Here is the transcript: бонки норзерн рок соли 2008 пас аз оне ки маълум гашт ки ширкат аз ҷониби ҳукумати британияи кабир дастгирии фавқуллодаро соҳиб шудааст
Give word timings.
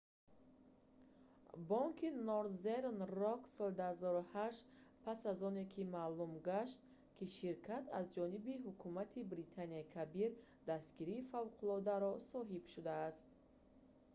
бонки 1.69 2.09
норзерн 2.27 2.99
рок 3.19 3.41
соли 3.55 3.75
2008 3.81 4.65
пас 5.05 5.19
аз 5.31 5.39
оне 5.49 5.63
ки 5.73 5.81
маълум 5.95 6.31
гашт 6.47 6.79
ки 7.15 7.23
ширкат 7.37 7.85
аз 7.99 8.05
ҷониби 8.15 8.53
ҳукумати 8.65 9.27
британияи 9.33 9.91
кабир 9.95 10.31
дастгирии 10.69 11.27
фавқуллодаро 11.31 12.11
соҳиб 12.31 12.63
шудааст 12.73 13.23